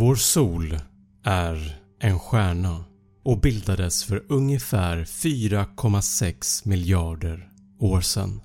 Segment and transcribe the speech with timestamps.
[0.00, 0.78] Vår sol
[1.24, 2.84] är en stjärna
[3.24, 7.48] och bildades för ungefär 4,6 miljarder
[7.80, 8.40] år sedan.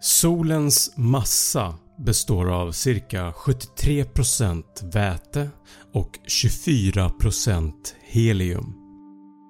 [0.00, 5.50] Solens massa består av cirka 73% väte
[5.92, 8.74] och 24% helium.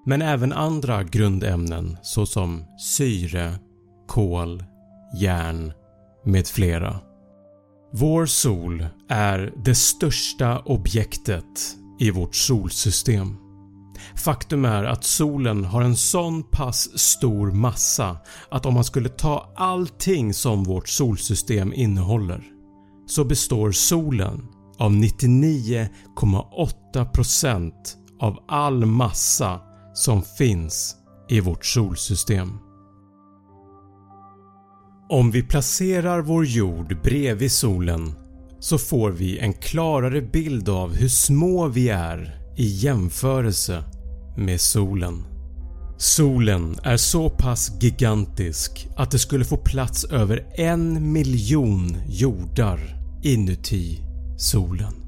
[0.06, 3.58] Men även andra grundämnen såsom syre,
[4.06, 4.64] kol,
[5.20, 5.72] järn
[6.24, 7.09] med flera.
[7.92, 13.37] Vår sol är det största objektet i vårt solsystem.
[14.16, 18.16] Faktum är att solen har en sån pass stor massa
[18.50, 22.44] att om man skulle ta allting som vårt solsystem innehåller
[23.06, 24.47] så består solen
[24.78, 27.72] av 99,8%
[28.20, 29.60] av all massa
[29.94, 30.97] som finns
[31.28, 32.59] i vårt solsystem.
[35.12, 38.12] Om vi placerar vår jord bredvid solen
[38.60, 43.84] så får vi en klarare bild av hur små vi är i jämförelse
[44.37, 45.25] med solen.
[45.98, 52.81] Solen är så pass gigantisk att det skulle få plats över en miljon jordar
[53.22, 53.98] inuti
[54.38, 55.00] solen.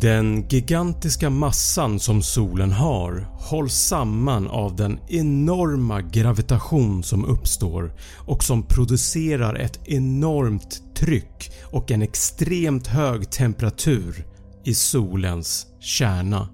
[0.00, 8.44] Den gigantiska massan som solen har hålls samman av den enorma gravitation som uppstår och
[8.44, 14.26] som producerar ett enormt tryck och en extremt hög temperatur
[14.64, 16.48] i solens kärna.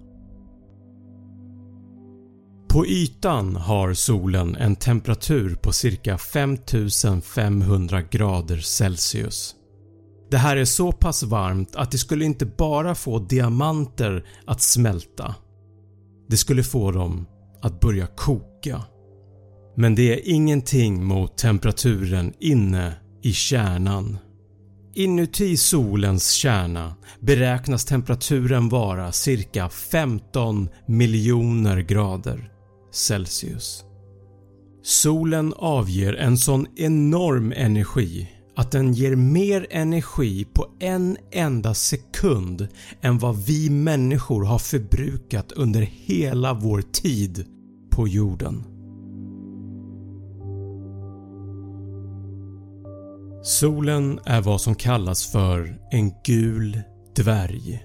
[2.69, 9.55] På ytan har solen en temperatur på cirka 5500 grader Celsius.
[10.31, 15.35] Det här är så pass varmt att det skulle inte bara få diamanter att smälta.
[16.29, 17.27] Det skulle få dem
[17.63, 18.83] att börja koka.
[19.77, 22.93] Men det är ingenting mot temperaturen inne
[23.23, 24.19] i kärnan.
[24.95, 32.53] Inuti solens kärna beräknas temperaturen vara cirka 15 miljoner grader
[32.93, 33.85] Celsius.
[34.83, 38.29] Solen avger en sån enorm energi
[38.61, 42.69] att den ger mer energi på en enda sekund
[43.01, 47.47] än vad vi människor har förbrukat under hela vår tid
[47.91, 48.65] på jorden.
[53.43, 56.81] Solen är vad som kallas för en gul
[57.17, 57.85] dvärg.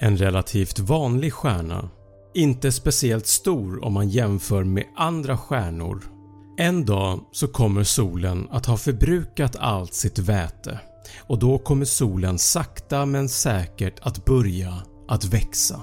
[0.00, 1.90] En relativt vanlig stjärna.
[2.34, 6.13] Inte speciellt stor om man jämför med andra stjärnor.
[6.56, 10.80] En dag så kommer solen att ha förbrukat allt sitt väte
[11.20, 14.74] och då kommer solen sakta men säkert att börja
[15.08, 15.80] att växa.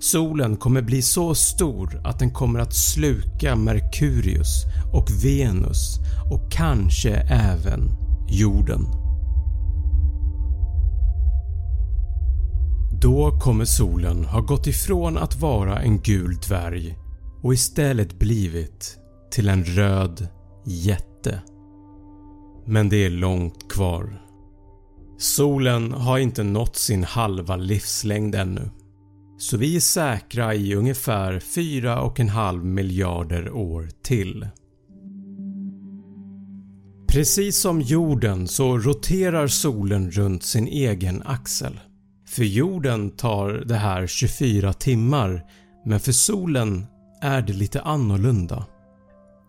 [0.00, 5.98] Solen kommer bli så stor att den kommer att sluka Merkurius och Venus
[6.32, 7.90] och kanske även
[8.28, 8.86] jorden.
[13.00, 16.96] Då kommer solen ha gått ifrån att vara en gul dvärg
[17.42, 18.98] och istället blivit
[19.30, 20.28] till en röd
[20.64, 21.42] jätte.
[22.66, 24.22] Men det är långt kvar.
[25.18, 28.70] Solen har inte nått sin halva livslängd ännu.
[29.38, 34.48] så vi är säkra i ungefär 4,5 miljarder år till.
[37.08, 41.80] Precis som jorden så roterar solen runt sin egen axel.
[42.28, 45.44] För jorden tar det här 24 timmar
[45.84, 46.86] men för solen
[47.22, 48.66] är det lite annorlunda.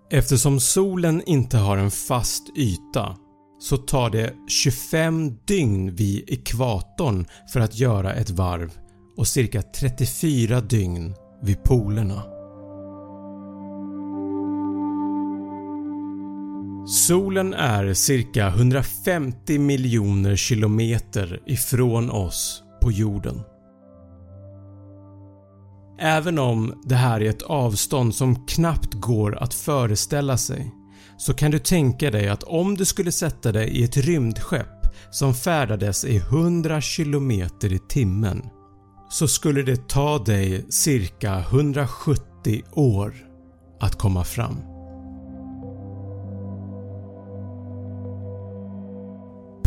[0.10, 3.16] Eftersom solen inte har en fast yta
[3.60, 8.72] så tar det 25 dygn vid ekvatorn för att göra ett varv
[9.18, 12.24] och cirka 34 dygn vid polerna.
[16.88, 23.44] Solen är cirka 150 miljoner kilometer ifrån oss på jorden.
[26.00, 30.72] Även om det här är ett avstånd som knappt går att föreställa sig
[31.18, 34.68] så kan du tänka dig att om du skulle sätta dig i ett rymdskepp
[35.12, 38.50] som färdades i 100 km i timmen
[39.10, 43.14] så skulle det ta dig cirka 170 år
[43.80, 44.58] att komma fram.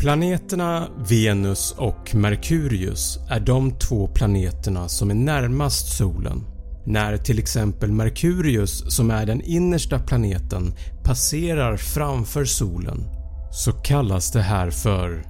[0.00, 6.46] Planeterna Venus och Merkurius är de två planeterna som är närmast solen.
[6.86, 10.74] När till exempel Merkurius som är den innersta planeten
[11.04, 13.04] passerar framför solen
[13.52, 15.24] så kallas det här för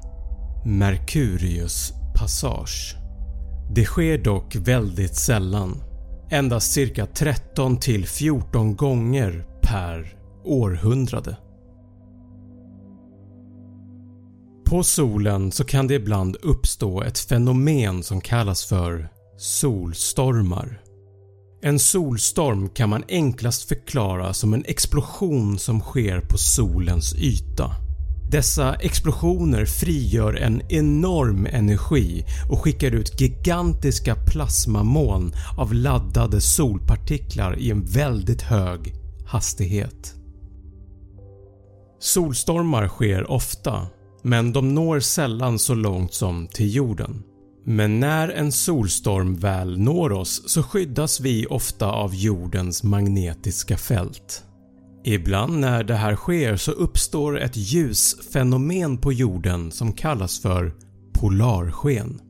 [0.66, 2.96] Merkurius passage.
[3.74, 5.82] Det sker dock väldigt sällan,
[6.30, 10.14] endast cirka 13 14 gånger per
[10.44, 11.36] århundrade.
[14.70, 19.08] På solen så kan det ibland uppstå ett fenomen som kallas för
[19.38, 20.82] solstormar.
[21.62, 27.70] En solstorm kan man enklast förklara som en explosion som sker på solens yta.
[28.30, 37.70] Dessa explosioner frigör en enorm energi och skickar ut gigantiska plasmamoln av laddade solpartiklar i
[37.70, 38.94] en väldigt hög
[39.26, 40.14] hastighet.
[42.00, 43.88] Solstormar sker ofta
[44.22, 47.22] men de når sällan så långt som till jorden.
[47.64, 54.44] Men när en solstorm väl når oss så skyddas vi ofta av jordens magnetiska fält.
[55.04, 60.72] Ibland när det här sker så uppstår ett ljusfenomen på jorden som kallas för
[61.12, 62.20] polarsken.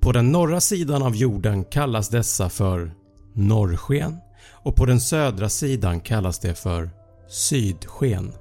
[0.00, 2.94] På den norra sidan av jorden kallas dessa för
[3.34, 4.16] norrsken
[4.64, 6.90] och på den södra sidan kallas det för
[7.28, 8.32] sydsken.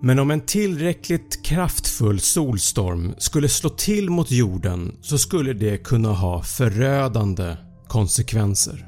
[0.00, 6.08] Men om en tillräckligt kraftfull solstorm skulle slå till mot jorden så skulle det kunna
[6.08, 7.56] ha förödande
[7.88, 8.86] konsekvenser.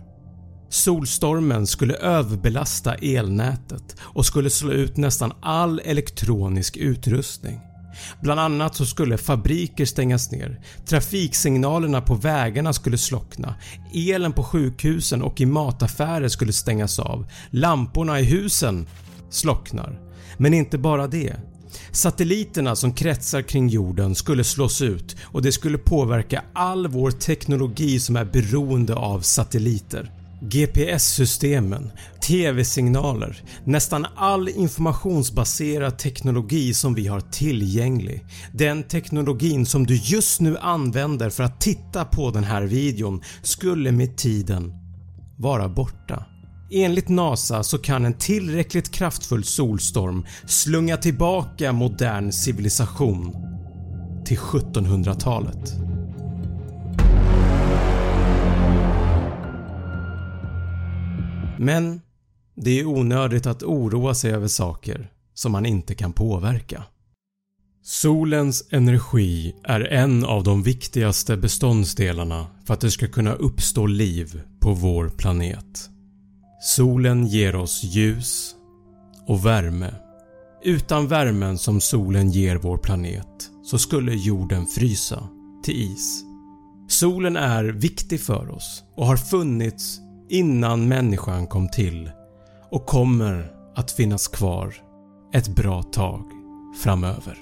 [0.68, 7.60] Solstormen skulle överbelasta elnätet och skulle slå ut nästan all elektronisk utrustning.
[8.22, 13.54] Bland annat så skulle fabriker stängas ner, trafiksignalerna på vägarna skulle slockna,
[13.94, 18.86] elen på sjukhusen och i mataffärer skulle stängas av, lamporna i husen
[19.30, 21.36] slocknar men inte bara det.
[21.92, 28.00] Satelliterna som kretsar kring jorden skulle slås ut och det skulle påverka all vår teknologi
[28.00, 30.12] som är beroende av satelliter.
[30.42, 31.90] GPS-systemen,
[32.28, 38.24] TV-signaler, nästan all informationsbaserad teknologi som vi har tillgänglig.
[38.52, 43.92] Den teknologin som du just nu använder för att titta på den här videon skulle
[43.92, 44.72] med tiden
[45.36, 46.24] vara borta.
[46.72, 53.36] Enligt NASA så kan en tillräckligt kraftfull solstorm slunga tillbaka modern civilisation
[54.24, 55.74] till 1700-talet.
[61.58, 62.00] Men
[62.54, 66.84] det är onödigt att oroa sig över saker som man inte kan påverka.
[67.82, 74.42] Solens energi är en av de viktigaste beståndsdelarna för att det ska kunna uppstå liv
[74.60, 75.90] på vår planet.
[76.62, 78.54] Solen ger oss ljus
[79.26, 79.94] och värme.
[80.62, 85.28] Utan värmen som solen ger vår planet så skulle jorden frysa
[85.64, 86.24] till is.
[86.88, 92.10] Solen är viktig för oss och har funnits innan människan kom till
[92.70, 94.74] och kommer att finnas kvar
[95.34, 96.24] ett bra tag
[96.82, 97.38] framöver.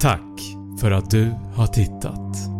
[0.00, 0.40] Tack
[0.80, 2.59] för att du har tittat.